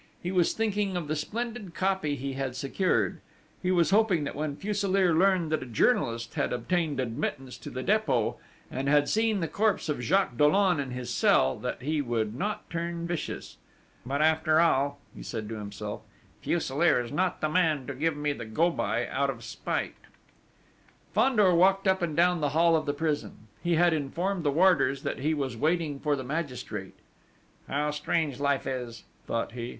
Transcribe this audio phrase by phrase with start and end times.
[0.23, 3.21] He was thinking of the splendid copy he had secured:
[3.61, 7.83] he was hoping that when Fuselier learned that a journalist had obtained admittance to the
[7.83, 8.37] Dépôt,
[8.71, 12.67] and had seen the corpse of Jacques Dollon in his cell, that he would not
[12.71, 13.57] turn vicious:
[14.03, 16.01] "But after all," said he to himself,
[16.43, 19.93] "Fuselier is not the man to give me the go by out of spite."
[21.13, 23.37] Fandor walked up and down the hall of the prison.
[23.61, 26.95] He had informed the warders that he was waiting for the magistrate.
[27.67, 29.69] "How strange life is!" thought he.